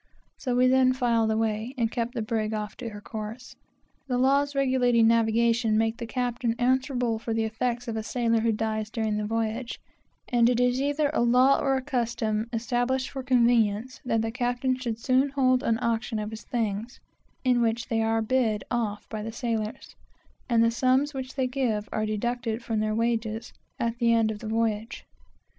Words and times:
So 0.35 0.55
we 0.55 0.65
then 0.65 0.93
filled 0.93 1.29
away 1.29 1.75
and 1.77 1.91
kept 1.91 2.15
her 2.17 2.55
off 2.55 2.75
to 2.77 2.89
her 2.89 3.01
course. 3.01 3.55
The 4.07 4.17
laws 4.17 4.55
regulating 4.55 5.05
navigation 5.07 5.77
make 5.77 5.97
the 5.97 6.07
captain 6.07 6.55
answerable 6.57 7.19
for 7.19 7.35
the 7.35 7.43
effects 7.43 7.87
of 7.87 7.95
a 7.95 8.01
sailor 8.01 8.39
who 8.39 8.51
dies 8.51 8.89
during 8.89 9.17
the 9.17 9.27
voyage, 9.27 9.79
and 10.27 10.49
it 10.49 10.59
is 10.59 10.81
either 10.81 11.11
a 11.13 11.21
law 11.21 11.59
or 11.59 11.73
a 11.73 11.73
universal 11.75 11.85
custom, 11.85 12.47
established 12.51 13.11
for 13.11 13.21
convenience, 13.21 14.01
that 14.03 14.23
the 14.23 14.31
captain 14.31 14.75
should 14.75 14.97
immediately 15.07 15.33
hold 15.33 15.61
an 15.61 15.77
auction 15.83 16.17
of 16.17 16.31
his 16.31 16.45
things, 16.45 16.99
in 17.43 17.61
which 17.61 17.87
they 17.87 18.01
are 18.01 18.23
bid 18.23 18.63
off 18.71 19.07
by 19.07 19.21
the 19.21 19.31
sailors, 19.31 19.95
and 20.49 20.63
the 20.63 20.71
sums 20.71 21.13
which 21.13 21.35
they 21.35 21.45
give 21.45 21.87
are 21.91 22.07
deducted 22.07 22.63
from 22.63 22.79
their 22.79 22.95
wages 22.95 23.53
at 23.79 23.99
the 23.99 24.11
end 24.11 24.31
of 24.31 24.39
the 24.39 24.47
voyage. 24.49 25.05